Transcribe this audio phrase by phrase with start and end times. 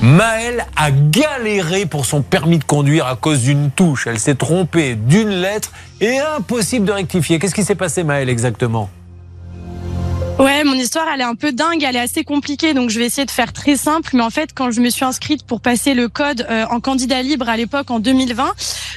[0.00, 4.06] Maëlle a galéré pour son permis de conduire à cause d'une touche.
[4.06, 7.38] Elle s'est trompée d'une lettre et impossible de rectifier.
[7.38, 8.90] Qu'est-ce qui s'est passé, Maëlle, exactement?
[10.38, 13.06] Ouais, mon histoire, elle est un peu dingue, elle est assez compliquée, donc je vais
[13.06, 14.10] essayer de faire très simple.
[14.14, 17.20] Mais en fait, quand je me suis inscrite pour passer le code euh, en candidat
[17.22, 18.52] libre à l'époque, en 2020,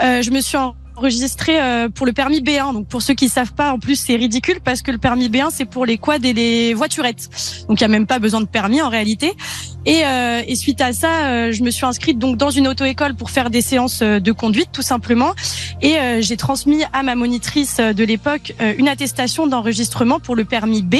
[0.00, 2.72] euh, je me suis enregistrée euh, pour le permis B1.
[2.72, 5.48] Donc pour ceux qui savent pas, en plus c'est ridicule parce que le permis B1
[5.50, 7.28] c'est pour les quads et les voiturettes.
[7.68, 9.32] Donc il y a même pas besoin de permis en réalité.
[9.86, 10.02] Et,
[10.46, 13.60] et suite à ça, je me suis inscrite donc dans une auto-école pour faire des
[13.60, 15.34] séances de conduite tout simplement.
[15.82, 20.96] Et j'ai transmis à ma monitrice de l'époque une attestation d'enregistrement pour le permis B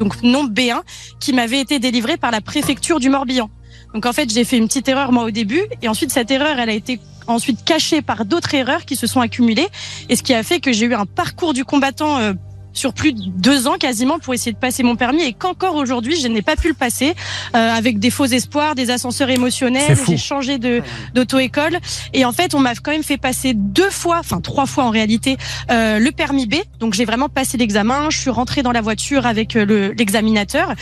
[0.00, 0.80] donc non B1,
[1.20, 3.50] qui m'avait été délivré par la préfecture du Morbihan.
[3.94, 6.58] Donc en fait, j'ai fait une petite erreur moi au début, et ensuite cette erreur,
[6.58, 6.98] elle a été
[7.30, 9.68] ensuite cachée par d'autres erreurs qui se sont accumulées,
[10.08, 12.32] et ce qui a fait que j'ai eu un parcours du combattant euh,
[12.72, 16.20] sur plus de deux ans quasiment pour essayer de passer mon permis et qu'encore aujourd'hui
[16.20, 17.14] je n'ai pas pu le passer
[17.54, 19.98] euh, avec des faux espoirs, des ascenseurs émotionnels.
[20.06, 20.82] J'ai changé de
[21.14, 21.78] d'auto-école
[22.12, 24.90] et en fait on m'a quand même fait passer deux fois, enfin trois fois en
[24.90, 25.36] réalité,
[25.70, 26.56] euh, le permis B.
[26.78, 28.10] Donc j'ai vraiment passé l'examen.
[28.10, 30.74] Je suis rentrée dans la voiture avec euh, l'examinateur.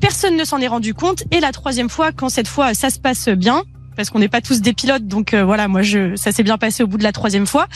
[0.00, 2.98] personne ne s'en est rendu compte et la troisième fois, quand cette fois ça se
[2.98, 3.62] passe bien,
[3.96, 6.58] parce qu'on n'est pas tous des pilotes, donc euh, voilà, moi je, ça s'est bien
[6.58, 7.66] passé au bout de la troisième fois.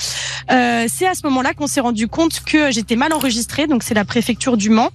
[0.51, 3.95] Euh, c'est à ce moment-là qu'on s'est rendu compte que j'étais mal enregistrée, donc c'est
[3.95, 4.91] la préfecture du Mans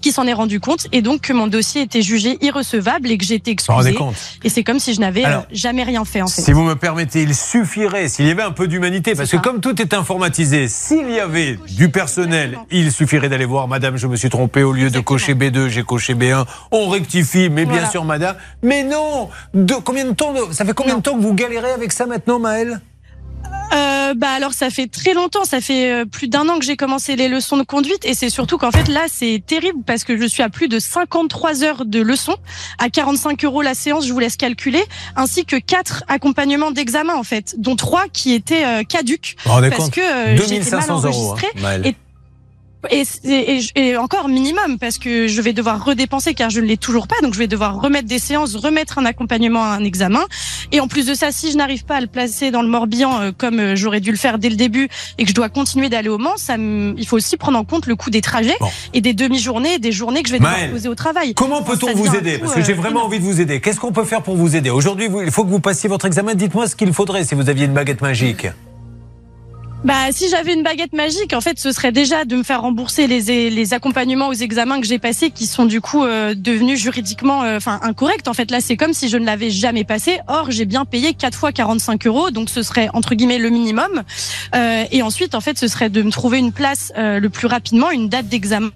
[0.00, 3.24] qui s'en est rendu compte et donc que mon dossier était jugé irrecevable et que
[3.24, 3.96] j'étais excusée.
[4.42, 6.42] Et c'est comme si je n'avais euh, jamais rien fait en fait.
[6.42, 9.60] Si vous me permettez, il suffirait s'il y avait un peu d'humanité, parce que comme
[9.60, 14.16] tout est informatisé, s'il y avait du personnel, il suffirait d'aller voir Madame, je me
[14.16, 16.44] suis trompé, au lieu de cocher B2, j'ai coché B1.
[16.70, 18.36] On rectifie, mais bien sûr Madame.
[18.62, 21.92] Mais non, de combien de temps Ça fait combien de temps que vous galérez avec
[21.92, 22.80] ça maintenant, Maëlle?
[23.74, 26.76] Euh, bah alors ça fait très longtemps, ça fait euh, plus d'un an que j'ai
[26.76, 30.16] commencé les leçons de conduite et c'est surtout qu'en fait là c'est terrible parce que
[30.16, 32.36] je suis à plus de 53 heures de leçons
[32.78, 34.84] à 45 euros la séance, je vous laisse calculer,
[35.16, 40.00] ainsi que quatre accompagnements d'examen en fait, dont trois qui étaient euh, caduques parce que
[40.00, 41.48] euh, j'étais mal enregistrée.
[41.56, 41.96] Euros, hein, et,
[42.90, 43.04] et,
[43.76, 47.16] et, encore minimum parce que je vais devoir redépenser car je ne l'ai toujours pas,
[47.22, 50.24] donc je vais devoir remettre des séances, remettre un accompagnement à un examen.
[50.72, 53.20] Et en plus de ça, si je n'arrive pas à le placer dans le Morbihan
[53.20, 55.88] euh, comme euh, j'aurais dû le faire dès le début et que je dois continuer
[55.88, 58.56] d'aller au Mans, ça il faut aussi prendre en compte le coût des trajets
[58.92, 61.34] et des demi-journées, des journées que je vais devoir poser au travail.
[61.34, 62.38] Comment peut-on vous aider?
[62.38, 63.60] Parce que j'ai euh, vraiment envie de vous aider.
[63.60, 64.70] Qu'est-ce qu'on peut faire pour vous aider?
[64.70, 66.34] Aujourd'hui, il faut que vous passiez votre examen.
[66.34, 68.46] Dites-moi ce qu'il faudrait si vous aviez une baguette magique.
[69.84, 73.06] Bah, si j'avais une baguette magique, en fait, ce serait déjà de me faire rembourser
[73.06, 77.58] les, accompagnements aux examens que j'ai passés, qui sont du coup euh, devenus juridiquement, euh,
[77.58, 78.26] enfin, incorrects.
[78.26, 80.20] En fait, là, c'est comme si je ne l'avais jamais passé.
[80.26, 84.02] Or, j'ai bien payé 4 fois 45 euros, donc ce serait entre guillemets le minimum.
[84.54, 87.90] Euh, et ensuite, en fait, ce serait de me trouver une place le plus rapidement,
[87.90, 88.70] une date d'examen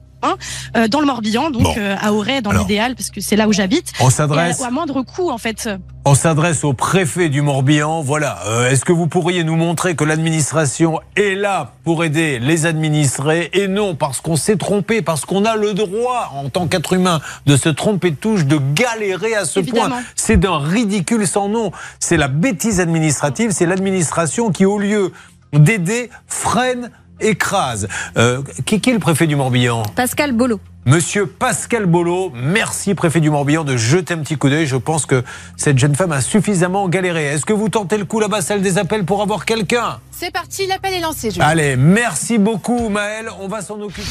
[0.77, 3.53] euh, dans le Morbihan, donc euh, à Auray dans l'idéal, parce que c'est là où
[3.53, 3.93] j'habite.
[4.01, 4.63] On s'adresse.
[4.63, 5.69] À, moindre coût, en fait.
[6.05, 8.03] On s'adresse au préfet du Morbihan.
[8.03, 8.39] Voilà.
[8.47, 13.51] Euh, est-ce que vous pourriez nous montrer que l'administration est là pour aider les administrés
[13.53, 17.21] et non parce qu'on s'est trompé, parce qu'on a le droit en tant qu'être humain
[17.47, 19.91] de se tromper de touche, de galérer à ce point.
[20.17, 21.73] C'est d'un ridicule sans nom.
[22.01, 23.51] C'est la bêtise administrative.
[23.53, 25.13] C'est l'administration qui, au lieu
[25.53, 26.91] d'aider, freine
[27.21, 27.89] écrase.
[28.17, 30.61] Euh, qui, est le préfet du Morbihan Pascal Bolo.
[30.87, 34.67] Monsieur Pascal Bolo, merci préfet du Morbihan de jeter un petit coup d'œil.
[34.67, 35.23] Je pense que
[35.57, 37.27] cette jeune femme a suffisamment galéré.
[37.27, 39.99] Est-ce que vous tentez le coup là-bas, celle des appels pour avoir quelqu'un?
[40.11, 41.31] C'est parti, l'appel est lancé.
[41.41, 44.03] Allez, merci beaucoup Maëlle, on va s'en occuper.